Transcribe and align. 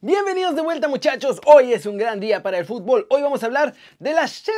Bienvenidos 0.00 0.54
de 0.54 0.62
vuelta 0.62 0.86
muchachos, 0.86 1.40
hoy 1.44 1.72
es 1.72 1.84
un 1.84 1.98
gran 1.98 2.20
día 2.20 2.40
para 2.40 2.56
el 2.56 2.64
fútbol, 2.64 3.08
hoy 3.10 3.20
vamos 3.20 3.42
a 3.42 3.46
hablar 3.46 3.74
de 3.98 4.12
la 4.12 4.28
Champions, 4.28 4.54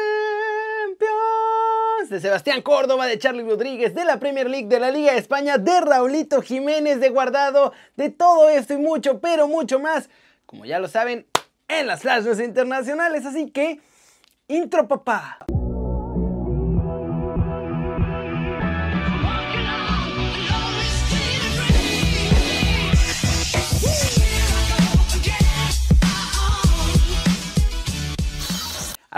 de 2.10 2.20
Sebastián 2.20 2.60
Córdoba, 2.60 3.06
de 3.06 3.18
Charlie 3.18 3.44
Rodríguez, 3.44 3.94
de 3.94 4.04
la 4.04 4.20
Premier 4.20 4.50
League, 4.50 4.68
de 4.68 4.78
la 4.78 4.90
Liga 4.90 5.12
de 5.12 5.18
España, 5.18 5.56
de 5.56 5.80
Raulito 5.80 6.42
Jiménez, 6.42 7.00
de 7.00 7.08
Guardado, 7.08 7.72
de 7.96 8.10
todo 8.10 8.50
esto 8.50 8.74
y 8.74 8.76
mucho, 8.76 9.18
pero 9.20 9.48
mucho 9.48 9.78
más, 9.78 10.10
como 10.44 10.66
ya 10.66 10.78
lo 10.78 10.88
saben, 10.88 11.26
en 11.68 11.86
las 11.86 12.02
flashes 12.02 12.38
internacionales, 12.38 13.24
así 13.24 13.50
que, 13.50 13.80
intro 14.46 14.88
papá. 14.88 15.38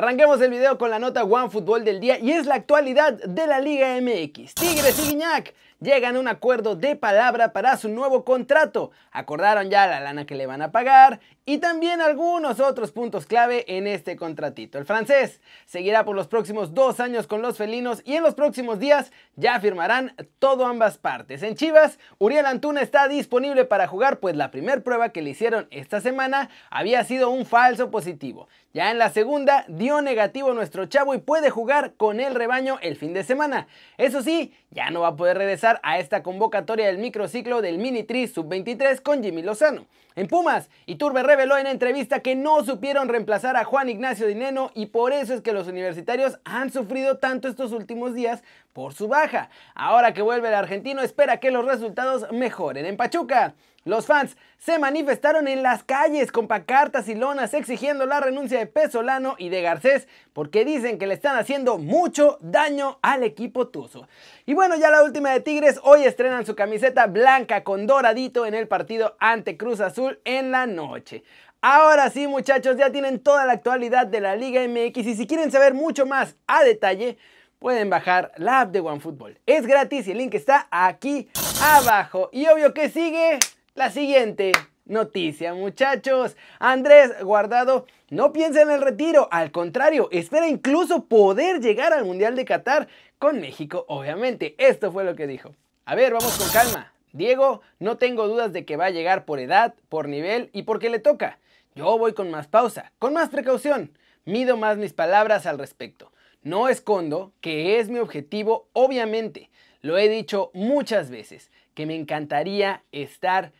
Arranquemos 0.02 0.41
el 0.41 0.51
video 0.51 0.79
con 0.79 0.91
la 0.91 0.98
nota 0.98 1.23
One 1.23 1.48
Fútbol 1.48 1.84
del 1.84 2.01
día 2.01 2.19
y 2.19 2.33
es 2.33 2.45
la 2.45 2.56
actualidad 2.56 3.12
de 3.12 3.47
la 3.47 3.61
Liga 3.61 4.01
MX. 4.01 4.52
Tigres 4.52 4.98
y 4.98 5.11
Guiñac 5.11 5.55
llegan 5.82 6.16
a 6.16 6.20
un 6.20 6.28
acuerdo 6.28 6.77
de 6.77 6.96
palabra 6.96 7.52
para 7.52 7.77
su 7.77 7.88
nuevo 7.88 8.24
contrato. 8.24 8.92
Acordaron 9.10 9.68
ya 9.68 9.86
la 9.86 10.00
lana 10.00 10.24
que 10.24 10.36
le 10.36 10.46
van 10.46 10.62
a 10.62 10.72
pagar 10.72 11.20
y 11.45 11.58
también 11.58 12.00
algunos 12.00 12.60
otros 12.60 12.92
puntos 12.92 13.27
clave 13.27 13.64
en 13.66 13.88
este 13.88 14.16
contratito. 14.16 14.78
El 14.78 14.86
francés 14.86 15.41
seguirá 15.66 16.05
por 16.05 16.14
los 16.14 16.28
próximos 16.28 16.72
dos 16.72 17.00
años 17.00 17.27
con 17.27 17.42
los 17.42 17.58
felinos 17.58 18.00
y 18.05 18.14
en 18.14 18.22
los 18.22 18.34
próximos 18.34 18.78
días 18.78 19.10
ya 19.34 19.58
firmarán 19.58 20.14
todo 20.38 20.66
ambas 20.66 20.98
partes. 20.98 21.42
En 21.42 21.56
Chivas, 21.56 21.98
Uriel 22.19 22.46
Antuna 22.46 22.80
está 22.80 23.08
disponible 23.08 23.64
para 23.64 23.88
jugar, 23.88 24.20
pues 24.20 24.36
la 24.36 24.52
primera 24.52 24.83
prueba 24.83 25.08
que 25.08 25.22
le 25.22 25.30
hicieron 25.30 25.66
esta 25.70 26.00
semana 26.00 26.48
había 26.70 27.02
sido 27.05 27.30
un 27.30 27.44
falso 27.44 27.91
positivo. 27.91 28.48
Ya 28.72 28.91
en 28.91 28.98
la 28.98 29.10
segunda 29.10 29.66
dio 29.69 30.00
negativo 30.00 30.55
nuestro 30.55 30.86
chavo 30.86 31.14
y 31.14 31.19
puede 31.19 31.50
jugar 31.50 31.94
con 31.97 32.20
el 32.20 32.34
rebaño 32.34 32.78
el 32.80 32.97
fin 32.97 33.12
de 33.12 33.22
semana. 33.22 33.66
Eso 33.98 34.22
sí, 34.22 34.55
ya 34.70 34.91
no 34.91 35.00
va 35.03 35.08
a 35.08 35.16
poder 35.16 35.36
regresar 35.36 35.72
a 35.83 35.98
esta 35.98 36.23
convocatoria 36.23 36.87
del 36.87 36.98
microciclo 36.98 37.62
del 37.62 37.78
Mini 37.78 38.03
Tri 38.03 38.27
Sub-23 38.27 39.01
con 39.01 39.23
Jimmy 39.23 39.42
Lozano. 39.42 39.87
En 40.15 40.28
Pumas, 40.28 40.69
Iturbe 40.84 41.23
reveló 41.23 41.56
en 41.56 41.67
entrevista 41.67 42.20
que 42.20 42.34
no 42.34 42.62
supieron 42.65 43.09
reemplazar 43.09 43.56
a 43.56 43.65
Juan 43.65 43.89
Ignacio 43.89 44.27
Dineno 44.27 44.70
y 44.75 44.87
por 44.87 45.12
eso 45.12 45.33
es 45.33 45.41
que 45.41 45.55
los 45.55 45.69
universitarios 45.69 46.39
han 46.45 46.70
sufrido 46.70 47.17
tanto 47.17 47.48
estos 47.48 47.73
últimos 47.73 48.15
días 48.15 48.43
por 48.73 48.95
su 48.95 49.09
baja. 49.09 49.51
Ahora 49.75 50.15
que 50.15 50.23
vuelve 50.23 50.48
el 50.48 50.55
argentino, 50.55 51.03
espera 51.03 51.41
que 51.41 51.51
los 51.51 51.65
resultados 51.65 52.31
mejoren. 52.33 52.87
En 52.87 52.97
Pachuca, 52.97 53.55
los 53.84 54.06
fans 54.06 54.37
se 54.59 54.78
manifestaron 54.78 55.48
en 55.48 55.65
las 55.65 55.83
calles 55.83 56.31
con 56.31 56.47
pacartas 56.47 57.09
y 57.09 57.17
lonas 57.17 57.53
exigiendo 57.53 58.06
la 58.06 58.20
renuncia 58.20 58.61
de 58.61 58.67
Pesolano 58.67 59.34
y 59.39 59.48
de 59.48 59.61
Garcés 59.61 60.06
porque 60.33 60.65
dicen 60.65 60.98
que 60.98 61.09
le 61.09 61.15
están 61.15 61.37
haciendo 61.37 61.78
mucho 61.78 62.39
daño 62.41 63.00
al 63.03 63.25
equipo 63.25 63.67
tuzo. 63.69 64.06
Y 64.47 64.55
bueno, 64.55 64.77
ya 64.77 64.91
la 64.91 65.03
última 65.03 65.31
de 65.31 65.41
Tigres, 65.41 65.81
hoy 65.83 66.05
estrenan 66.05 66.47
su 66.47 66.55
camiseta 66.55 67.09
blanca 67.09 67.65
con 67.65 67.89
doradito 67.89 68.47
en 68.47 68.55
el 68.55 68.69
partido 68.69 69.17
ante 69.19 69.56
Cruz 69.56 69.81
Azul 69.81 70.20
en 70.25 70.53
la 70.53 70.67
noche. 70.67 71.25
Ahora 71.61 72.09
sí 72.11 72.28
muchachos, 72.28 72.77
ya 72.77 72.91
tienen 72.93 73.19
toda 73.19 73.47
la 73.47 73.55
actualidad 73.55 74.06
de 74.06 74.20
la 74.20 74.37
Liga 74.37 74.62
MX 74.67 75.06
y 75.06 75.17
si 75.17 75.27
quieren 75.27 75.50
saber 75.50 75.75
mucho 75.75 76.06
más 76.06 76.37
a 76.47 76.62
detalle, 76.62 77.19
pueden 77.62 77.91
bajar 77.91 78.32
la 78.36 78.62
app 78.62 78.72
de 78.72 78.80
OneFootball. 78.80 79.38
Es 79.46 79.66
gratis 79.68 80.08
y 80.08 80.10
el 80.10 80.18
link 80.18 80.34
está 80.34 80.66
aquí 80.72 81.28
abajo. 81.62 82.28
Y 82.32 82.46
obvio 82.48 82.74
que 82.74 82.91
sigue 82.91 83.38
la 83.74 83.88
siguiente 83.91 84.50
noticia, 84.84 85.54
muchachos. 85.54 86.36
Andrés 86.58 87.22
Guardado 87.22 87.86
no 88.10 88.32
piensa 88.32 88.62
en 88.62 88.70
el 88.72 88.82
retiro, 88.82 89.28
al 89.30 89.52
contrario, 89.52 90.08
espera 90.10 90.48
incluso 90.48 91.04
poder 91.04 91.60
llegar 91.60 91.92
al 91.92 92.04
Mundial 92.04 92.34
de 92.34 92.44
Qatar 92.44 92.88
con 93.20 93.41
México, 93.41 93.84
obviamente. 93.87 94.56
Esto 94.58 94.91
fue 94.91 95.04
lo 95.04 95.14
que 95.14 95.28
dijo. 95.28 95.54
A 95.84 95.94
ver, 95.94 96.12
vamos 96.12 96.37
con 96.37 96.48
calma. 96.50 96.92
Diego, 97.12 97.60
no 97.78 97.97
tengo 97.97 98.26
dudas 98.26 98.53
de 98.53 98.64
que 98.64 98.76
va 98.76 98.87
a 98.87 98.91
llegar 98.91 99.25
por 99.25 99.38
edad, 99.38 99.75
por 99.88 100.08
nivel 100.08 100.50
y 100.53 100.64
porque 100.64 100.91
le 100.91 100.98
toca. 100.98 101.38
Yo 101.76 101.97
voy 101.97 102.12
con 102.12 102.28
más 102.28 102.48
pausa, 102.48 102.91
con 102.98 103.14
más 103.14 103.28
precaución. 103.28 103.97
Mido 104.25 104.56
más 104.56 104.78
mis 104.78 104.92
palabras 104.92 105.47
al 105.47 105.58
respecto. 105.58 106.12
No 106.42 106.69
escondo 106.69 107.32
que 107.41 107.78
es 107.78 107.88
mi 107.88 107.98
objetivo, 107.98 108.69
obviamente. 108.72 109.50
Lo 109.80 109.97
he 109.97 110.08
dicho 110.08 110.50
muchas 110.54 111.10
veces, 111.10 111.50
que 111.75 111.86
me 111.86 111.94
encantaría 111.94 112.82
estar 112.92 113.53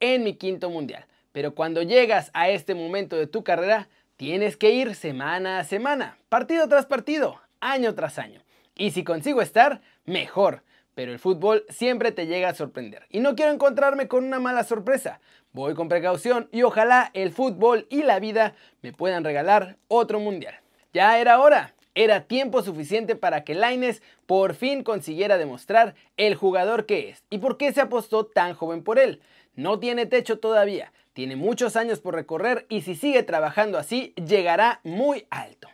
en 0.00 0.24
mi 0.24 0.34
quinto 0.34 0.70
mundial. 0.70 1.06
Pero 1.32 1.54
cuando 1.54 1.82
llegas 1.82 2.30
a 2.32 2.48
este 2.48 2.74
momento 2.74 3.16
de 3.16 3.26
tu 3.26 3.44
carrera, 3.44 3.88
tienes 4.16 4.56
que 4.56 4.70
ir 4.70 4.94
semana 4.94 5.58
a 5.58 5.64
semana, 5.64 6.16
partido 6.30 6.66
tras 6.66 6.86
partido, 6.86 7.40
año 7.60 7.94
tras 7.94 8.18
año. 8.18 8.40
Y 8.74 8.90
si 8.92 9.04
consigo 9.04 9.42
estar, 9.42 9.82
mejor. 10.06 10.62
Pero 10.94 11.12
el 11.12 11.18
fútbol 11.18 11.66
siempre 11.68 12.10
te 12.10 12.26
llega 12.26 12.48
a 12.48 12.54
sorprender. 12.54 13.04
Y 13.10 13.20
no 13.20 13.36
quiero 13.36 13.52
encontrarme 13.52 14.08
con 14.08 14.24
una 14.24 14.40
mala 14.40 14.64
sorpresa. 14.64 15.20
Voy 15.52 15.74
con 15.74 15.90
precaución 15.90 16.48
y 16.52 16.62
ojalá 16.62 17.10
el 17.12 17.32
fútbol 17.32 17.86
y 17.90 18.02
la 18.02 18.18
vida 18.18 18.54
me 18.80 18.94
puedan 18.94 19.24
regalar 19.24 19.76
otro 19.88 20.20
mundial. 20.20 20.54
Ya 20.96 21.20
era 21.20 21.40
hora. 21.40 21.74
Era 21.94 22.22
tiempo 22.22 22.62
suficiente 22.62 23.16
para 23.16 23.44
que 23.44 23.54
Laines 23.54 24.00
por 24.24 24.54
fin 24.54 24.82
consiguiera 24.82 25.36
demostrar 25.36 25.94
el 26.16 26.36
jugador 26.36 26.86
que 26.86 27.10
es 27.10 27.22
y 27.28 27.36
por 27.36 27.58
qué 27.58 27.70
se 27.74 27.82
apostó 27.82 28.24
tan 28.24 28.54
joven 28.54 28.82
por 28.82 28.98
él. 28.98 29.20
No 29.56 29.78
tiene 29.78 30.06
techo 30.06 30.38
todavía, 30.38 30.94
tiene 31.12 31.36
muchos 31.36 31.76
años 31.76 32.00
por 32.00 32.14
recorrer 32.14 32.64
y 32.70 32.80
si 32.80 32.94
sigue 32.94 33.22
trabajando 33.22 33.76
así, 33.76 34.14
llegará 34.14 34.80
muy 34.84 35.26
alto. 35.28 35.68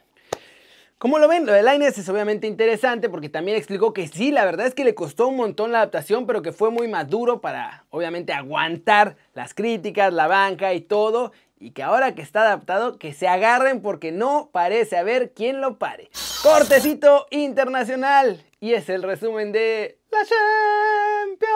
Como 0.98 1.20
lo 1.20 1.28
ven, 1.28 1.46
lo 1.46 1.52
de 1.52 1.62
Lainez 1.62 1.98
es 1.98 2.08
obviamente 2.08 2.48
interesante 2.48 3.08
porque 3.08 3.28
también 3.28 3.56
explicó 3.56 3.92
que 3.92 4.08
sí, 4.08 4.32
la 4.32 4.44
verdad 4.44 4.66
es 4.66 4.74
que 4.74 4.84
le 4.84 4.96
costó 4.96 5.28
un 5.28 5.36
montón 5.36 5.70
la 5.70 5.78
adaptación, 5.78 6.26
pero 6.26 6.42
que 6.42 6.50
fue 6.50 6.70
muy 6.70 6.88
maduro 6.88 7.40
para 7.40 7.84
obviamente 7.90 8.32
aguantar 8.32 9.16
las 9.34 9.54
críticas, 9.54 10.12
la 10.12 10.26
banca 10.26 10.74
y 10.74 10.80
todo. 10.80 11.30
Y 11.62 11.70
que 11.70 11.84
ahora 11.84 12.16
que 12.16 12.22
está 12.22 12.42
adaptado, 12.42 12.98
que 12.98 13.14
se 13.14 13.28
agarren 13.28 13.82
porque 13.82 14.10
no 14.10 14.50
parece 14.52 14.96
haber 14.96 15.32
quien 15.32 15.60
lo 15.60 15.78
pare. 15.78 16.10
Cortecito 16.42 17.28
internacional. 17.30 18.44
Y 18.58 18.72
es 18.72 18.88
el 18.88 19.04
resumen 19.04 19.52
de 19.52 20.00
la 20.10 20.18
Champions. 21.28 21.52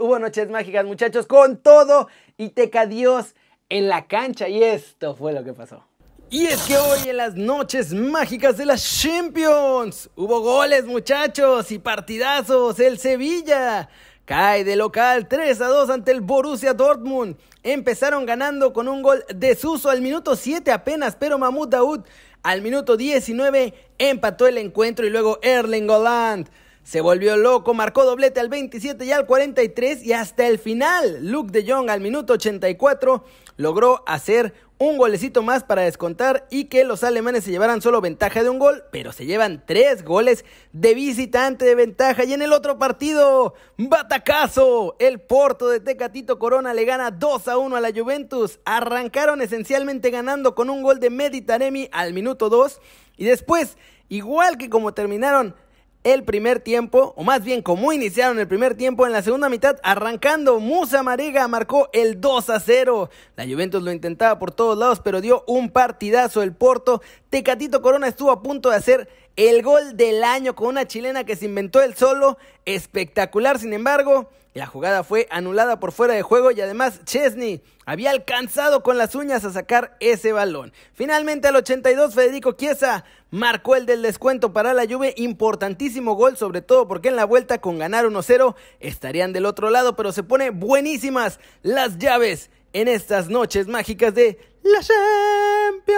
Hubo 0.00 0.18
noches 0.18 0.48
mágicas, 0.48 0.86
muchachos, 0.86 1.26
con 1.26 1.58
todo 1.58 2.08
y 2.38 2.48
teca 2.48 2.86
Dios 2.86 3.34
en 3.68 3.90
la 3.90 4.06
cancha. 4.06 4.48
Y 4.48 4.64
esto 4.64 5.14
fue 5.14 5.34
lo 5.34 5.44
que 5.44 5.52
pasó. 5.52 5.84
Y 6.30 6.46
es 6.46 6.62
que 6.62 6.78
hoy 6.78 7.10
en 7.10 7.18
las 7.18 7.34
noches 7.34 7.92
mágicas 7.92 8.56
de 8.56 8.64
las 8.64 9.02
Champions 9.02 10.08
hubo 10.16 10.40
goles, 10.40 10.86
muchachos, 10.86 11.70
y 11.70 11.78
partidazos. 11.78 12.80
El 12.80 12.98
Sevilla 12.98 13.90
cae 14.24 14.64
de 14.64 14.76
local 14.76 15.28
3 15.28 15.60
a 15.60 15.68
2 15.68 15.90
ante 15.90 16.12
el 16.12 16.20
Borussia 16.20 16.74
Dortmund. 16.74 17.36
Empezaron 17.62 18.26
ganando 18.26 18.72
con 18.72 18.88
un 18.88 19.02
gol 19.02 19.24
de 19.34 19.54
Suso 19.54 19.90
al 19.90 20.02
minuto 20.02 20.36
7 20.36 20.70
apenas, 20.70 21.16
pero 21.16 21.38
Mahmoud 21.38 21.68
Daoud 21.68 22.00
al 22.42 22.62
minuto 22.62 22.96
19 22.96 23.74
empató 23.98 24.46
el 24.46 24.58
encuentro 24.58 25.06
y 25.06 25.10
luego 25.10 25.38
Erling 25.42 25.88
Holland 25.88 26.48
se 26.82 27.00
volvió 27.00 27.36
loco, 27.36 27.74
marcó 27.74 28.04
doblete 28.04 28.40
al 28.40 28.48
27 28.48 29.04
y 29.04 29.12
al 29.12 29.26
43 29.26 30.02
y 30.04 30.12
hasta 30.12 30.48
el 30.48 30.58
final. 30.58 31.18
Luke 31.22 31.52
de 31.52 31.70
Jong 31.70 31.88
al 31.88 32.00
minuto 32.00 32.32
84 32.32 33.24
logró 33.56 34.02
hacer 34.06 34.52
un 34.82 34.98
golecito 34.98 35.42
más 35.42 35.62
para 35.62 35.82
descontar 35.82 36.46
y 36.50 36.64
que 36.64 36.82
los 36.84 37.04
alemanes 37.04 37.44
se 37.44 37.52
llevaran 37.52 37.80
solo 37.80 38.00
ventaja 38.00 38.42
de 38.42 38.50
un 38.50 38.58
gol, 38.58 38.82
pero 38.90 39.12
se 39.12 39.26
llevan 39.26 39.62
tres 39.64 40.04
goles 40.04 40.44
de 40.72 40.94
visitante 40.94 41.64
de 41.64 41.76
ventaja. 41.76 42.24
Y 42.24 42.32
en 42.32 42.42
el 42.42 42.52
otro 42.52 42.78
partido, 42.78 43.54
batacazo, 43.78 44.96
el 44.98 45.20
Porto 45.20 45.68
de 45.68 45.78
Tecatito 45.78 46.38
Corona 46.40 46.74
le 46.74 46.84
gana 46.84 47.12
2 47.12 47.48
a 47.48 47.58
1 47.58 47.76
a 47.76 47.80
la 47.80 47.92
Juventus. 47.92 48.58
Arrancaron 48.64 49.40
esencialmente 49.40 50.10
ganando 50.10 50.56
con 50.56 50.68
un 50.68 50.82
gol 50.82 50.98
de 50.98 51.10
Meditaremi 51.10 51.88
al 51.92 52.12
minuto 52.12 52.48
2 52.48 52.80
y 53.16 53.24
después, 53.24 53.78
igual 54.08 54.58
que 54.58 54.68
como 54.68 54.94
terminaron 54.94 55.54
el 56.04 56.24
primer 56.24 56.60
tiempo, 56.60 57.14
o 57.16 57.22
más 57.22 57.44
bien 57.44 57.62
como 57.62 57.92
iniciaron 57.92 58.38
el 58.38 58.48
primer 58.48 58.74
tiempo 58.74 59.06
en 59.06 59.12
la 59.12 59.22
segunda 59.22 59.48
mitad, 59.48 59.76
arrancando 59.82 60.58
Musa 60.58 61.02
Marega 61.02 61.46
marcó 61.48 61.88
el 61.92 62.20
2 62.20 62.50
a 62.50 62.60
0. 62.60 63.10
La 63.36 63.44
Juventus 63.46 63.82
lo 63.82 63.92
intentaba 63.92 64.38
por 64.38 64.50
todos 64.50 64.76
lados, 64.76 65.00
pero 65.00 65.20
dio 65.20 65.44
un 65.46 65.70
partidazo 65.70 66.42
el 66.42 66.54
Porto. 66.54 67.02
Tecatito 67.30 67.82
Corona 67.82 68.08
estuvo 68.08 68.30
a 68.30 68.42
punto 68.42 68.70
de 68.70 68.76
hacer 68.76 69.08
el 69.36 69.62
gol 69.62 69.96
del 69.96 70.24
año 70.24 70.54
con 70.54 70.68
una 70.68 70.86
chilena 70.86 71.24
que 71.24 71.36
se 71.36 71.46
inventó 71.46 71.82
el 71.82 71.94
solo. 71.94 72.38
Espectacular, 72.64 73.58
sin 73.58 73.72
embargo, 73.72 74.30
La 74.54 74.66
jugada 74.66 75.02
fue 75.02 75.26
anulada 75.30 75.80
por 75.80 75.92
fuera 75.92 76.12
de 76.12 76.20
juego 76.20 76.50
y 76.50 76.60
además 76.60 77.00
Chesney 77.06 77.62
había 77.86 78.10
alcanzado 78.10 78.82
con 78.82 78.98
las 78.98 79.14
uñas 79.14 79.46
a 79.46 79.52
sacar 79.52 79.96
ese 79.98 80.32
balón. 80.32 80.74
Finalmente 80.92 81.48
al 81.48 81.56
82 81.56 82.14
Federico 82.14 82.52
Chiesa 82.52 83.04
marcó 83.30 83.76
el 83.76 83.86
del 83.86 84.02
descuento 84.02 84.52
para 84.52 84.74
la 84.74 84.84
Juve, 84.86 85.14
importantísimo 85.16 86.16
gol, 86.16 86.36
sobre 86.36 86.60
todo 86.60 86.86
porque 86.86 87.08
en 87.08 87.16
la 87.16 87.24
vuelta 87.24 87.62
con 87.62 87.78
ganar 87.78 88.04
1-0 88.04 88.54
estarían 88.80 89.32
del 89.32 89.46
otro 89.46 89.70
lado, 89.70 89.96
pero 89.96 90.12
se 90.12 90.22
pone 90.22 90.50
buenísimas 90.50 91.40
las 91.62 91.96
llaves 91.96 92.50
en 92.74 92.88
estas 92.88 93.30
noches 93.30 93.68
mágicas 93.68 94.14
de 94.14 94.38
la 94.62 94.80
Champions. 94.80 95.91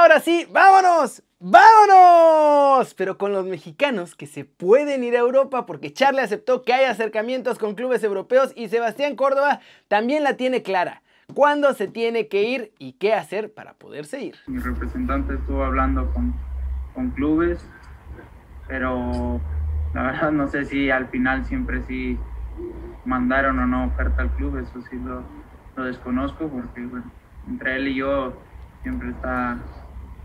Ahora 0.00 0.18
sí, 0.20 0.46
vámonos, 0.50 1.22
vámonos, 1.40 2.94
pero 2.94 3.18
con 3.18 3.34
los 3.34 3.44
mexicanos 3.44 4.14
que 4.14 4.26
se 4.26 4.46
pueden 4.46 5.04
ir 5.04 5.14
a 5.14 5.18
Europa 5.18 5.66
porque 5.66 5.92
Charlie 5.92 6.22
aceptó 6.22 6.62
que 6.62 6.72
hay 6.72 6.86
acercamientos 6.86 7.58
con 7.58 7.74
clubes 7.74 8.02
europeos 8.02 8.54
y 8.56 8.68
Sebastián 8.68 9.14
Córdoba 9.14 9.60
también 9.88 10.24
la 10.24 10.38
tiene 10.38 10.62
clara 10.62 11.02
cuándo 11.34 11.74
se 11.74 11.86
tiene 11.86 12.28
que 12.28 12.44
ir 12.44 12.72
y 12.78 12.94
qué 12.94 13.12
hacer 13.12 13.52
para 13.52 13.74
poderse 13.74 14.22
ir. 14.22 14.36
Mi 14.46 14.58
representante 14.58 15.34
estuvo 15.34 15.62
hablando 15.64 16.10
con, 16.14 16.34
con 16.94 17.10
clubes, 17.10 17.62
pero 18.68 19.38
la 19.92 20.02
verdad 20.04 20.32
no 20.32 20.48
sé 20.48 20.64
si 20.64 20.90
al 20.90 21.08
final 21.08 21.44
siempre 21.44 21.82
sí 21.86 22.18
mandaron 23.04 23.58
o 23.58 23.66
no 23.66 23.84
oferta 23.84 24.22
al 24.22 24.30
club, 24.30 24.56
eso 24.56 24.80
sí 24.88 24.96
lo, 24.96 25.22
lo 25.76 25.84
desconozco 25.84 26.48
porque 26.48 26.88
entre 27.46 27.76
él 27.76 27.88
y 27.88 27.96
yo 27.96 28.32
siempre 28.82 29.10
está, 29.10 29.58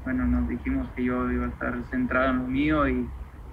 bueno, 0.06 0.26
nos 0.26 0.48
dijimos 0.48 0.88
que 0.96 1.04
yo 1.04 1.30
iba 1.32 1.46
a 1.46 1.50
estar 1.50 1.84
centrado 1.90 2.30
en 2.30 2.38
lo 2.38 2.48
mío 2.48 2.88
y 2.88 3.10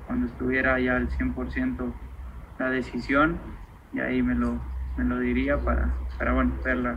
cuando 0.07 0.27
estuviera 0.27 0.79
ya 0.79 0.97
al 0.97 1.09
100% 1.09 1.93
la 2.59 2.71
decisión, 2.71 3.39
y 3.93 4.01
ahí 4.01 4.23
me 4.23 4.35
lo, 4.35 4.61
me 4.99 5.05
lo 5.05 5.19
diría 5.19 5.59
para, 5.59 5.91
para 6.19 6.35
bueno, 6.35 6.53
ver 6.63 6.77
la, 6.77 6.97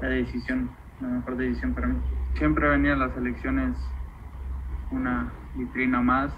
la 0.00 0.08
decisión, 0.08 0.70
la 1.00 1.08
mejor 1.08 1.36
decisión 1.36 1.74
para 1.74 1.88
mí. 1.88 1.96
Siempre 2.34 2.68
venía 2.68 2.94
las 2.94 3.16
elecciones 3.16 3.76
una 4.92 5.32
vitrina 5.56 6.00
más, 6.00 6.32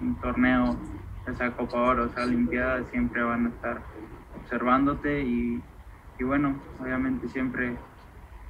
un 0.00 0.14
torneo, 0.20 0.76
esa 1.26 1.50
Copa 1.50 1.76
Oro, 1.78 2.06
esa 2.06 2.22
Olimpiada, 2.22 2.84
siempre 2.90 3.22
van 3.22 3.46
a 3.46 3.48
estar 3.48 3.80
observándote 4.40 5.22
y, 5.22 5.62
y 6.20 6.24
bueno, 6.24 6.54
obviamente 6.80 7.28
siempre 7.28 7.76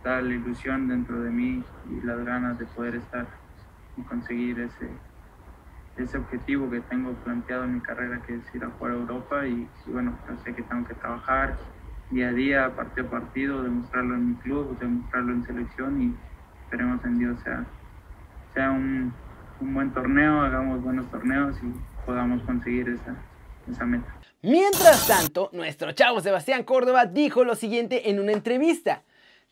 está 0.04 0.20
la 0.20 0.34
ilusión 0.34 0.86
dentro 0.86 1.18
de 1.22 1.30
mí 1.30 1.64
y 1.90 2.06
las 2.06 2.22
ganas 2.26 2.58
de 2.58 2.66
poder 2.66 2.96
estar 2.96 3.26
y 3.96 4.02
conseguir 4.02 4.60
ese, 4.60 4.90
ese 5.96 6.18
objetivo 6.18 6.70
que 6.70 6.80
tengo 6.82 7.14
planteado 7.24 7.64
en 7.64 7.76
mi 7.76 7.80
carrera, 7.80 8.20
que 8.26 8.34
es 8.34 8.54
ir 8.54 8.64
a 8.64 8.68
jugar 8.68 8.92
a 8.92 8.96
Europa 8.96 9.46
y, 9.46 9.66
y 9.86 9.90
bueno, 9.90 10.14
yo 10.28 10.36
sé 10.44 10.54
que 10.54 10.60
tengo 10.60 10.86
que 10.86 10.92
trabajar 10.92 11.56
día 12.10 12.28
a 12.28 12.32
día, 12.32 12.76
partido 12.76 13.06
a 13.06 13.10
partido, 13.12 13.62
demostrarlo 13.62 14.14
en 14.16 14.28
mi 14.28 14.34
club, 14.36 14.78
demostrarlo 14.78 15.32
en 15.32 15.46
selección 15.46 16.02
y 16.02 16.14
esperemos 16.64 17.02
en 17.06 17.18
Dios 17.18 17.40
sea, 17.42 17.64
sea 18.52 18.72
un, 18.72 19.10
un 19.62 19.72
buen 19.72 19.90
torneo, 19.94 20.42
hagamos 20.42 20.82
buenos 20.82 21.10
torneos 21.10 21.56
y 21.62 22.04
podamos 22.04 22.42
conseguir 22.42 22.90
esa, 22.90 23.16
esa 23.70 23.86
meta. 23.86 24.14
Mientras 24.42 25.08
tanto, 25.08 25.48
nuestro 25.54 25.92
chavo 25.92 26.20
Sebastián 26.20 26.62
Córdoba 26.62 27.06
dijo 27.06 27.42
lo 27.42 27.54
siguiente 27.54 28.10
en 28.10 28.20
una 28.20 28.32
entrevista. 28.32 29.02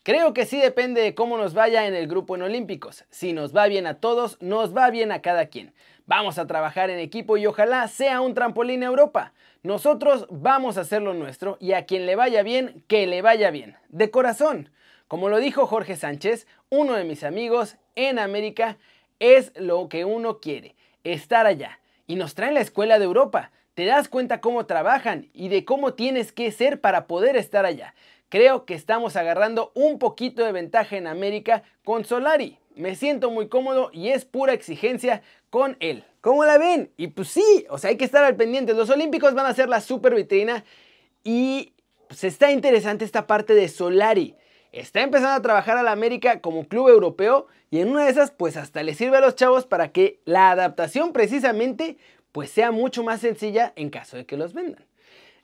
Creo 0.03 0.33
que 0.33 0.45
sí 0.45 0.59
depende 0.59 1.01
de 1.01 1.15
cómo 1.15 1.37
nos 1.37 1.53
vaya 1.53 1.87
en 1.87 1.95
el 1.95 2.09
grupo 2.09 2.35
en 2.35 2.41
Olímpicos. 2.41 3.05
Si 3.09 3.31
nos 3.31 3.55
va 3.55 3.67
bien 3.67 3.87
a 3.87 4.01
todos, 4.01 4.35
nos 4.41 4.75
va 4.75 4.89
bien 4.89 5.13
a 5.13 5.21
cada 5.21 5.45
quien. 5.45 5.73
Vamos 6.05 6.37
a 6.37 6.45
trabajar 6.45 6.89
en 6.89 6.99
equipo 6.99 7.37
y 7.37 7.45
ojalá 7.45 7.87
sea 7.87 8.19
un 8.19 8.33
trampolín 8.33 8.83
a 8.83 8.87
Europa. 8.87 9.31
Nosotros 9.61 10.27
vamos 10.29 10.77
a 10.77 10.81
hacer 10.81 11.01
lo 11.01 11.13
nuestro 11.13 11.55
y 11.61 11.71
a 11.71 11.85
quien 11.85 12.05
le 12.05 12.17
vaya 12.17 12.43
bien, 12.43 12.83
que 12.89 13.07
le 13.07 13.21
vaya 13.21 13.49
bien. 13.49 13.77
De 13.87 14.11
corazón. 14.11 14.69
Como 15.07 15.29
lo 15.29 15.37
dijo 15.37 15.67
Jorge 15.67 15.95
Sánchez, 15.95 16.47
uno 16.69 16.95
de 16.95 17.05
mis 17.05 17.23
amigos 17.23 17.77
en 17.95 18.19
América, 18.19 18.77
es 19.19 19.53
lo 19.55 19.87
que 19.87 20.03
uno 20.03 20.41
quiere, 20.41 20.75
estar 21.05 21.45
allá. 21.45 21.79
Y 22.07 22.17
nos 22.17 22.35
traen 22.35 22.55
la 22.55 22.59
escuela 22.59 22.99
de 22.99 23.05
Europa. 23.05 23.51
Te 23.73 23.85
das 23.85 24.09
cuenta 24.09 24.41
cómo 24.41 24.65
trabajan 24.65 25.29
y 25.33 25.47
de 25.47 25.63
cómo 25.63 25.93
tienes 25.93 26.33
que 26.33 26.51
ser 26.51 26.81
para 26.81 27.07
poder 27.07 27.37
estar 27.37 27.65
allá. 27.65 27.95
Creo 28.33 28.65
que 28.65 28.73
estamos 28.73 29.15
agarrando 29.15 29.71
un 29.75 29.99
poquito 29.99 30.43
de 30.43 30.51
ventaja 30.51 30.97
en 30.97 31.05
América 31.05 31.61
con 31.85 32.03
Solari. 32.03 32.57
Me 32.73 32.95
siento 32.95 33.29
muy 33.29 33.47
cómodo 33.47 33.91
y 33.93 34.09
es 34.09 34.25
pura 34.25 34.53
exigencia 34.53 35.21
con 35.51 35.77
él. 35.79 36.03
¿Cómo 36.19 36.43
la 36.43 36.57
ven? 36.57 36.89
Y 36.97 37.09
pues 37.09 37.27
sí, 37.27 37.67
o 37.69 37.77
sea, 37.77 37.91
hay 37.91 37.95
que 37.95 38.05
estar 38.05 38.23
al 38.23 38.35
pendiente. 38.35 38.73
Los 38.73 38.89
Olímpicos 38.89 39.35
van 39.35 39.45
a 39.45 39.53
ser 39.53 39.69
la 39.69 39.81
super 39.81 40.15
vitrina 40.15 40.65
y 41.23 41.73
pues 42.07 42.23
está 42.23 42.51
interesante 42.51 43.05
esta 43.05 43.27
parte 43.27 43.53
de 43.53 43.69
Solari. 43.69 44.35
Está 44.71 45.03
empezando 45.03 45.35
a 45.35 45.41
trabajar 45.43 45.77
a 45.77 45.83
la 45.83 45.91
América 45.91 46.41
como 46.41 46.67
club 46.67 46.89
europeo 46.89 47.45
y 47.69 47.81
en 47.81 47.89
una 47.89 48.05
de 48.05 48.09
esas 48.09 48.31
pues 48.31 48.57
hasta 48.57 48.81
le 48.81 48.95
sirve 48.95 49.17
a 49.17 49.21
los 49.21 49.35
chavos 49.35 49.67
para 49.67 49.91
que 49.91 50.21
la 50.25 50.49
adaptación 50.49 51.13
precisamente 51.13 51.97
pues 52.31 52.49
sea 52.49 52.71
mucho 52.71 53.03
más 53.03 53.21
sencilla 53.21 53.73
en 53.75 53.91
caso 53.91 54.17
de 54.17 54.25
que 54.25 54.37
los 54.37 54.55
vendan. 54.55 54.83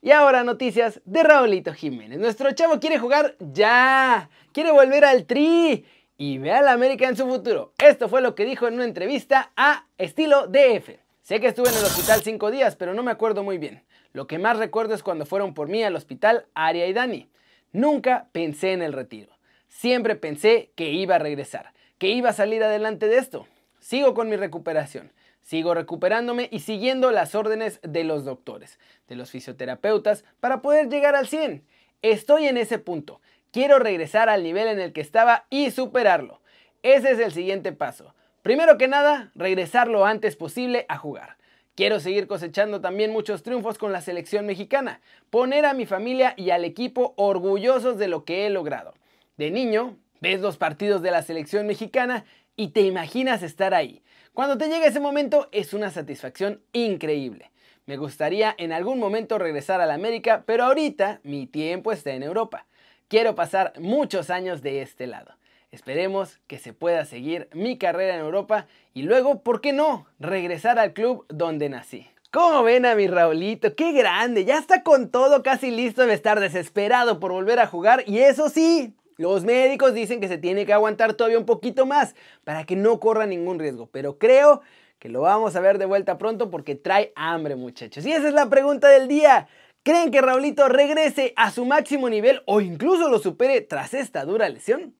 Y 0.02 0.12
ahora 0.12 0.44
noticias 0.44 1.02
de 1.04 1.22
Raulito 1.22 1.74
Jiménez. 1.74 2.18
Nuestro 2.18 2.50
chavo 2.52 2.80
quiere 2.80 2.98
jugar 2.98 3.36
ya, 3.38 4.30
quiere 4.52 4.72
volver 4.72 5.04
al 5.04 5.26
tri 5.26 5.84
y 6.16 6.38
ve 6.38 6.52
a 6.52 6.62
la 6.62 6.72
América 6.72 7.06
en 7.06 7.16
su 7.16 7.26
futuro. 7.26 7.74
Esto 7.76 8.08
fue 8.08 8.22
lo 8.22 8.34
que 8.34 8.46
dijo 8.46 8.66
en 8.66 8.74
una 8.74 8.84
entrevista 8.84 9.52
a 9.56 9.86
Estilo 9.98 10.46
DF. 10.46 10.98
Sé 11.20 11.38
que 11.38 11.48
estuve 11.48 11.68
en 11.68 11.76
el 11.76 11.84
hospital 11.84 12.22
cinco 12.22 12.50
días, 12.50 12.76
pero 12.76 12.94
no 12.94 13.02
me 13.02 13.10
acuerdo 13.10 13.42
muy 13.42 13.58
bien. 13.58 13.84
Lo 14.14 14.26
que 14.26 14.38
más 14.38 14.56
recuerdo 14.56 14.94
es 14.94 15.02
cuando 15.02 15.26
fueron 15.26 15.52
por 15.52 15.68
mí 15.68 15.84
al 15.84 15.94
hospital 15.94 16.46
Aria 16.54 16.86
y 16.86 16.94
Dani. 16.94 17.28
Nunca 17.72 18.28
pensé 18.32 18.72
en 18.72 18.80
el 18.80 18.94
retiro. 18.94 19.36
Siempre 19.68 20.16
pensé 20.16 20.72
que 20.76 20.92
iba 20.92 21.16
a 21.16 21.18
regresar, 21.18 21.74
que 21.98 22.08
iba 22.08 22.30
a 22.30 22.34
salir 22.34 22.64
adelante 22.64 23.06
de 23.06 23.18
esto. 23.18 23.46
Sigo 23.80 24.14
con 24.14 24.30
mi 24.30 24.36
recuperación. 24.36 25.12
Sigo 25.50 25.74
recuperándome 25.74 26.48
y 26.52 26.60
siguiendo 26.60 27.10
las 27.10 27.34
órdenes 27.34 27.80
de 27.82 28.04
los 28.04 28.24
doctores, 28.24 28.78
de 29.08 29.16
los 29.16 29.32
fisioterapeutas, 29.32 30.24
para 30.38 30.62
poder 30.62 30.88
llegar 30.88 31.16
al 31.16 31.26
100. 31.26 31.64
Estoy 32.02 32.46
en 32.46 32.56
ese 32.56 32.78
punto. 32.78 33.20
Quiero 33.50 33.80
regresar 33.80 34.28
al 34.28 34.44
nivel 34.44 34.68
en 34.68 34.78
el 34.78 34.92
que 34.92 35.00
estaba 35.00 35.46
y 35.50 35.72
superarlo. 35.72 36.40
Ese 36.84 37.10
es 37.10 37.18
el 37.18 37.32
siguiente 37.32 37.72
paso. 37.72 38.14
Primero 38.42 38.78
que 38.78 38.86
nada, 38.86 39.32
regresar 39.34 39.88
lo 39.88 40.06
antes 40.06 40.36
posible 40.36 40.86
a 40.88 40.98
jugar. 40.98 41.36
Quiero 41.74 41.98
seguir 41.98 42.28
cosechando 42.28 42.80
también 42.80 43.10
muchos 43.10 43.42
triunfos 43.42 43.76
con 43.76 43.90
la 43.90 44.02
selección 44.02 44.46
mexicana, 44.46 45.00
poner 45.30 45.66
a 45.66 45.74
mi 45.74 45.84
familia 45.84 46.32
y 46.36 46.50
al 46.50 46.64
equipo 46.64 47.12
orgullosos 47.16 47.98
de 47.98 48.06
lo 48.06 48.24
que 48.24 48.46
he 48.46 48.50
logrado. 48.50 48.94
De 49.36 49.50
niño, 49.50 49.96
ves 50.20 50.40
los 50.40 50.58
partidos 50.58 51.02
de 51.02 51.10
la 51.10 51.22
selección 51.22 51.66
mexicana 51.66 52.24
y 52.60 52.68
te 52.68 52.82
imaginas 52.82 53.42
estar 53.42 53.72
ahí. 53.72 54.02
Cuando 54.34 54.58
te 54.58 54.68
llega 54.68 54.84
ese 54.84 55.00
momento 55.00 55.48
es 55.50 55.72
una 55.72 55.88
satisfacción 55.88 56.60
increíble. 56.74 57.50
Me 57.86 57.96
gustaría 57.96 58.54
en 58.58 58.70
algún 58.70 58.98
momento 58.98 59.38
regresar 59.38 59.80
a 59.80 59.86
la 59.86 59.94
América, 59.94 60.44
pero 60.44 60.64
ahorita 60.64 61.20
mi 61.22 61.46
tiempo 61.46 61.90
está 61.90 62.10
en 62.10 62.22
Europa. 62.22 62.66
Quiero 63.08 63.34
pasar 63.34 63.72
muchos 63.80 64.28
años 64.28 64.60
de 64.60 64.82
este 64.82 65.06
lado. 65.06 65.38
Esperemos 65.70 66.38
que 66.46 66.58
se 66.58 66.74
pueda 66.74 67.06
seguir 67.06 67.48
mi 67.54 67.78
carrera 67.78 68.14
en 68.14 68.20
Europa 68.20 68.66
y 68.92 69.04
luego, 69.04 69.42
¿por 69.42 69.62
qué 69.62 69.72
no?, 69.72 70.06
regresar 70.18 70.78
al 70.78 70.92
club 70.92 71.24
donde 71.30 71.70
nací. 71.70 72.08
¿Cómo 72.30 72.62
ven 72.62 72.84
a 72.84 72.94
mi 72.94 73.06
Raulito? 73.06 73.74
¡Qué 73.74 73.92
grande! 73.92 74.44
Ya 74.44 74.58
está 74.58 74.82
con 74.82 75.10
todo 75.10 75.42
casi 75.42 75.70
listo 75.70 76.04
de 76.04 76.12
estar 76.12 76.40
desesperado 76.40 77.20
por 77.20 77.32
volver 77.32 77.58
a 77.58 77.66
jugar 77.66 78.04
y 78.06 78.18
eso 78.18 78.50
sí, 78.50 78.94
los 79.20 79.44
médicos 79.44 79.92
dicen 79.92 80.18
que 80.18 80.28
se 80.28 80.38
tiene 80.38 80.64
que 80.64 80.72
aguantar 80.72 81.12
todavía 81.12 81.38
un 81.38 81.44
poquito 81.44 81.84
más 81.84 82.14
para 82.42 82.64
que 82.64 82.74
no 82.74 82.98
corra 83.00 83.26
ningún 83.26 83.58
riesgo, 83.58 83.86
pero 83.92 84.16
creo 84.16 84.62
que 84.98 85.10
lo 85.10 85.20
vamos 85.20 85.54
a 85.56 85.60
ver 85.60 85.76
de 85.76 85.84
vuelta 85.84 86.16
pronto 86.16 86.50
porque 86.50 86.74
trae 86.74 87.12
hambre 87.16 87.54
muchachos. 87.54 88.06
Y 88.06 88.12
esa 88.12 88.28
es 88.28 88.32
la 88.32 88.48
pregunta 88.48 88.88
del 88.88 89.08
día. 89.08 89.46
¿Creen 89.82 90.10
que 90.10 90.22
Raulito 90.22 90.68
regrese 90.68 91.34
a 91.36 91.50
su 91.50 91.66
máximo 91.66 92.08
nivel 92.08 92.40
o 92.46 92.62
incluso 92.62 93.10
lo 93.10 93.18
supere 93.18 93.60
tras 93.60 93.92
esta 93.92 94.24
dura 94.24 94.48
lesión? 94.48 94.94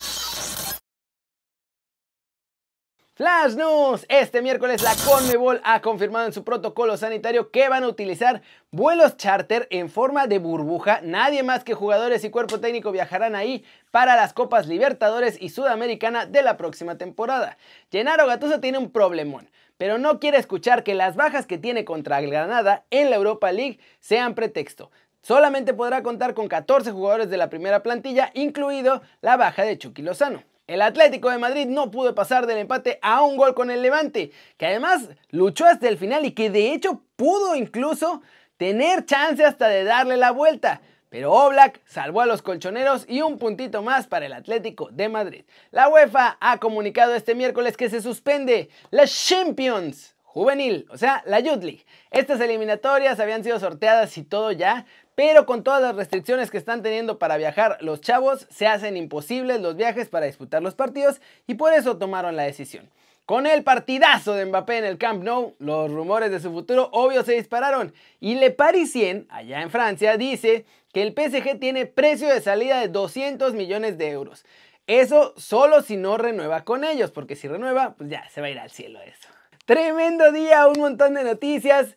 Flash 3.20 3.54
News. 3.54 4.06
Este 4.08 4.40
miércoles 4.40 4.82
la 4.82 4.94
Conmebol 5.04 5.60
ha 5.62 5.82
confirmado 5.82 6.24
en 6.24 6.32
su 6.32 6.42
protocolo 6.42 6.96
sanitario 6.96 7.50
que 7.50 7.68
van 7.68 7.84
a 7.84 7.88
utilizar 7.88 8.40
vuelos 8.70 9.18
charter 9.18 9.68
en 9.70 9.90
forma 9.90 10.26
de 10.26 10.38
burbuja. 10.38 11.00
Nadie 11.02 11.42
más 11.42 11.62
que 11.62 11.74
jugadores 11.74 12.24
y 12.24 12.30
cuerpo 12.30 12.60
técnico 12.60 12.92
viajarán 12.92 13.34
ahí 13.36 13.62
para 13.90 14.16
las 14.16 14.32
Copas 14.32 14.68
Libertadores 14.68 15.36
y 15.38 15.50
Sudamericana 15.50 16.24
de 16.24 16.40
la 16.40 16.56
próxima 16.56 16.96
temporada. 16.96 17.58
Gennaro 17.92 18.26
Gattuso 18.26 18.58
tiene 18.58 18.78
un 18.78 18.90
problemón 18.90 19.50
pero 19.76 19.98
no 19.98 20.18
quiere 20.18 20.38
escuchar 20.38 20.82
que 20.82 20.94
las 20.94 21.14
bajas 21.14 21.44
que 21.44 21.58
tiene 21.58 21.84
contra 21.84 22.20
el 22.20 22.30
Granada 22.30 22.84
en 22.88 23.10
la 23.10 23.16
Europa 23.16 23.52
League 23.52 23.80
sean 23.98 24.34
pretexto. 24.34 24.90
Solamente 25.20 25.74
podrá 25.74 26.02
contar 26.02 26.32
con 26.32 26.48
14 26.48 26.90
jugadores 26.90 27.28
de 27.28 27.36
la 27.36 27.50
primera 27.50 27.82
plantilla, 27.82 28.30
incluido 28.32 29.02
la 29.20 29.36
baja 29.36 29.64
de 29.64 29.76
Chucky 29.76 30.00
Lozano. 30.00 30.42
El 30.70 30.82
Atlético 30.82 31.30
de 31.30 31.38
Madrid 31.38 31.66
no 31.66 31.90
pudo 31.90 32.14
pasar 32.14 32.46
del 32.46 32.58
empate 32.58 33.00
a 33.02 33.22
un 33.22 33.36
gol 33.36 33.56
con 33.56 33.72
el 33.72 33.82
Levante, 33.82 34.30
que 34.56 34.66
además 34.66 35.08
luchó 35.30 35.66
hasta 35.66 35.88
el 35.88 35.98
final 35.98 36.24
y 36.24 36.30
que 36.30 36.48
de 36.48 36.72
hecho 36.72 37.02
pudo 37.16 37.56
incluso 37.56 38.22
tener 38.56 39.04
chance 39.04 39.44
hasta 39.44 39.66
de 39.66 39.82
darle 39.82 40.16
la 40.16 40.30
vuelta. 40.30 40.80
Pero 41.08 41.32
Oblak 41.32 41.80
salvó 41.86 42.20
a 42.20 42.26
los 42.26 42.42
colchoneros 42.42 43.04
y 43.08 43.20
un 43.20 43.40
puntito 43.40 43.82
más 43.82 44.06
para 44.06 44.26
el 44.26 44.32
Atlético 44.32 44.90
de 44.92 45.08
Madrid. 45.08 45.44
La 45.72 45.88
UEFA 45.88 46.38
ha 46.40 46.58
comunicado 46.58 47.16
este 47.16 47.34
miércoles 47.34 47.76
que 47.76 47.90
se 47.90 48.00
suspende 48.00 48.68
la 48.92 49.08
Champions 49.08 50.14
juvenil, 50.22 50.86
o 50.90 50.96
sea, 50.96 51.24
la 51.26 51.40
Youth 51.40 51.64
League. 51.64 51.84
Estas 52.12 52.40
eliminatorias 52.40 53.18
habían 53.18 53.42
sido 53.42 53.58
sorteadas 53.58 54.16
y 54.16 54.22
todo 54.22 54.52
ya, 54.52 54.86
pero 55.20 55.44
con 55.44 55.62
todas 55.62 55.82
las 55.82 55.96
restricciones 55.96 56.50
que 56.50 56.56
están 56.56 56.82
teniendo 56.82 57.18
para 57.18 57.36
viajar 57.36 57.76
los 57.82 58.00
chavos, 58.00 58.46
se 58.48 58.66
hacen 58.66 58.96
imposibles 58.96 59.60
los 59.60 59.76
viajes 59.76 60.08
para 60.08 60.24
disputar 60.24 60.62
los 60.62 60.74
partidos 60.74 61.20
y 61.46 61.56
por 61.56 61.74
eso 61.74 61.98
tomaron 61.98 62.36
la 62.36 62.44
decisión. 62.44 62.88
Con 63.26 63.46
el 63.46 63.62
partidazo 63.62 64.32
de 64.32 64.46
Mbappé 64.46 64.78
en 64.78 64.86
el 64.86 64.96
Camp 64.96 65.22
Nou, 65.22 65.56
los 65.58 65.92
rumores 65.92 66.30
de 66.30 66.40
su 66.40 66.50
futuro 66.50 66.88
obvio 66.92 67.22
se 67.22 67.34
dispararon 67.34 67.92
y 68.18 68.36
Le 68.36 68.50
Parisien, 68.50 69.26
allá 69.28 69.60
en 69.60 69.70
Francia, 69.70 70.16
dice 70.16 70.64
que 70.90 71.02
el 71.02 71.12
PSG 71.12 71.60
tiene 71.60 71.84
precio 71.84 72.26
de 72.26 72.40
salida 72.40 72.80
de 72.80 72.88
200 72.88 73.52
millones 73.52 73.98
de 73.98 74.08
euros. 74.08 74.46
Eso 74.86 75.34
solo 75.36 75.82
si 75.82 75.98
no 75.98 76.16
renueva 76.16 76.64
con 76.64 76.82
ellos, 76.82 77.10
porque 77.10 77.36
si 77.36 77.46
renueva, 77.46 77.92
pues 77.92 78.08
ya 78.08 78.26
se 78.30 78.40
va 78.40 78.46
a 78.46 78.50
ir 78.50 78.58
al 78.58 78.70
cielo 78.70 78.98
eso. 79.02 79.28
Tremendo 79.66 80.32
día, 80.32 80.66
un 80.66 80.80
montón 80.80 81.12
de 81.12 81.24
noticias, 81.24 81.94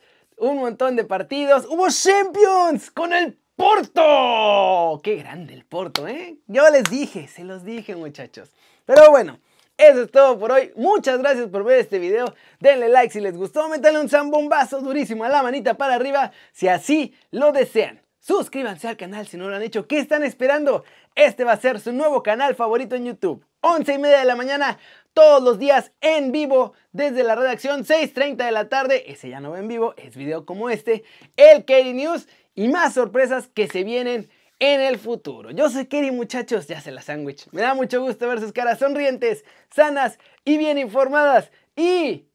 un 0.50 0.58
montón 0.58 0.96
de 0.96 1.04
partidos. 1.04 1.66
¡Hubo 1.70 1.88
Champions 1.90 2.92
con 2.92 3.14
el 3.14 3.38
Porto! 3.56 5.02
¡Qué 5.04 5.16
grande 5.16 5.54
el 5.54 5.66
Porto, 5.66 6.08
eh! 6.08 6.38
Yo 6.48 6.70
les 6.70 6.84
dije, 6.84 7.28
se 7.28 7.44
los 7.44 7.64
dije, 7.64 7.96
muchachos. 7.96 8.52
Pero 8.86 9.10
bueno, 9.10 9.40
eso 9.78 10.04
es 10.04 10.12
todo 10.12 10.38
por 10.38 10.52
hoy. 10.52 10.72
Muchas 10.76 11.20
gracias 11.20 11.48
por 11.48 11.64
ver 11.64 11.80
este 11.80 12.00
video. 12.00 12.34
Denle 12.60 12.90
like 12.90 13.14
si 13.14 13.22
les 13.22 13.38
gustó. 13.38 13.70
Métanle 13.70 14.00
un 14.00 14.10
zambombazo 14.10 14.82
durísimo 14.82 15.24
a 15.24 15.30
la 15.30 15.44
manita 15.44 15.76
para 15.76 15.96
arriba 15.96 16.32
si 16.52 16.68
así 16.68 17.14
lo 17.32 17.52
desean. 17.52 18.02
Suscríbanse 18.20 18.88
al 18.88 18.98
canal 18.98 19.28
si 19.28 19.36
no 19.38 19.50
lo 19.50 19.56
han 19.56 19.62
hecho. 19.62 19.88
¿Qué 19.88 20.00
están 20.00 20.24
esperando? 20.24 20.84
Este 21.16 21.44
va 21.44 21.54
a 21.54 21.60
ser 21.60 21.80
su 21.80 21.92
nuevo 21.92 22.24
canal 22.24 22.56
favorito 22.56 22.96
en 22.96 23.06
YouTube. 23.06 23.46
11 23.66 23.94
y 23.94 23.98
media 23.98 24.20
de 24.20 24.26
la 24.26 24.36
mañana, 24.36 24.78
todos 25.14 25.44
los 25.44 25.60
días 25.60 25.92
en 26.02 26.32
vivo 26.32 26.74
desde 26.92 27.24
la 27.24 27.36
redacción 27.36 27.86
6.30 27.86 28.38
de 28.38 28.52
la 28.52 28.70
tarde. 28.70 29.12
Ese 29.12 29.30
ya 29.30 29.40
no 29.40 29.52
va 29.52 29.60
en 29.60 29.68
vivo, 29.68 29.94
es 29.98 30.16
video 30.16 30.46
como 30.46 30.70
este. 30.70 31.04
El 31.38 31.66
Kerry 31.66 31.94
News 31.94 32.28
y 32.56 32.68
más 32.68 32.94
sorpresas 32.94 33.48
que 33.48 33.68
se 33.68 33.84
vienen 33.84 34.30
en 34.60 34.82
el 34.82 34.98
futuro. 34.98 35.52
Yo 35.52 35.70
soy 35.70 35.86
Kerry, 35.86 36.12
muchachos, 36.12 36.68
ya 36.68 36.82
se 36.82 36.92
la 36.92 37.02
sándwich. 37.02 37.48
Me 37.52 37.62
da 37.62 37.74
mucho 37.74 38.02
gusto 38.02 38.28
ver 38.28 38.40
sus 38.40 38.54
caras 38.54 38.80
sonrientes, 38.80 39.44
sanas 39.70 40.20
y 40.46 40.58
bien 40.58 40.78
informadas. 40.78 41.52
Y 41.76 42.28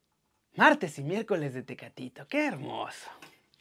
martes 0.54 0.98
y 0.98 1.04
miércoles 1.04 1.54
de 1.54 1.62
Tecatito, 1.62 2.26
qué 2.28 2.46
hermoso. 2.46 3.08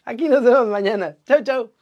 Aquí 0.03 0.27
nos 0.27 0.43
vemos 0.43 0.67
mañana. 0.67 1.17
Chau, 1.25 1.43
chau. 1.43 1.76